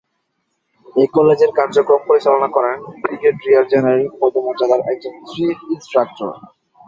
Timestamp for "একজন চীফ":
4.91-5.57